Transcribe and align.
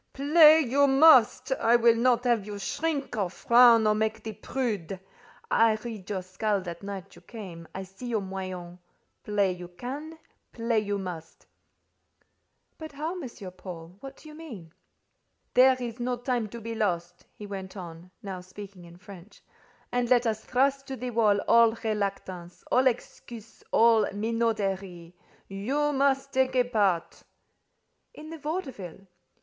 "Play 0.13 0.61
you 0.61 0.87
must. 0.87 1.51
I 1.51 1.75
will 1.75 1.93
not 1.93 2.23
have 2.23 2.43
you 2.43 2.57
shrink, 2.57 3.15
or 3.15 3.29
frown, 3.29 3.85
or 3.85 3.93
make 3.93 4.23
the 4.23 4.33
prude. 4.33 4.99
I 5.51 5.75
read 5.75 6.09
your 6.09 6.23
skull 6.23 6.59
that 6.61 6.81
night 6.81 7.15
you 7.15 7.21
came; 7.21 7.67
I 7.75 7.83
see 7.83 8.07
your 8.07 8.21
moyens: 8.23 8.79
play 9.23 9.51
you 9.51 9.67
can; 9.67 10.17
play 10.53 10.79
you 10.79 10.97
must." 10.97 11.45
"But 12.79 12.93
how, 12.93 13.11
M. 13.21 13.29
Paul? 13.55 13.97
What 13.99 14.15
do 14.17 14.27
you 14.29 14.33
mean?" 14.33 14.73
"There 15.53 15.77
is 15.79 15.99
no 15.99 16.15
time 16.17 16.47
to 16.49 16.59
be 16.59 16.73
lost," 16.73 17.27
he 17.35 17.45
went 17.45 17.77
on, 17.77 18.09
now 18.23 18.41
speaking 18.41 18.85
in 18.85 18.97
French; 18.97 19.43
"and 19.91 20.09
let 20.09 20.25
us 20.25 20.43
thrust 20.43 20.87
to 20.87 20.95
the 20.95 21.11
wall 21.11 21.37
all 21.47 21.73
reluctance, 21.83 22.63
all 22.71 22.87
excuses, 22.87 23.63
all 23.71 24.05
minauderies. 24.11 25.13
You 25.47 25.93
must 25.93 26.33
take 26.33 26.55
a 26.55 26.63
part." 26.63 27.21
"In 28.15 28.31
the 28.31 28.39
vaudeville?" 28.39 29.05